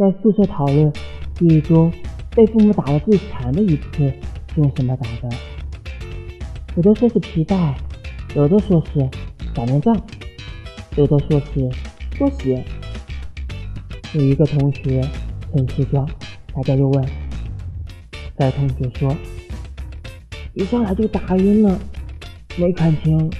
[0.00, 0.90] 在宿舍讨论
[1.34, 1.92] 记忆中
[2.34, 4.14] 被父母打的最惨的一次是
[4.56, 5.36] 用什么打的
[6.74, 7.76] 有的说是皮带
[8.34, 9.06] 有的说是
[9.54, 9.94] 擀面杖
[10.96, 11.68] 有的说是
[12.16, 12.64] 拖鞋。
[14.14, 15.06] 有一个同学
[15.52, 16.02] 很奇怪
[16.54, 17.06] 大家就问
[18.38, 19.14] 该同学说
[20.54, 21.78] 一上来就打晕了
[22.56, 23.30] 没看清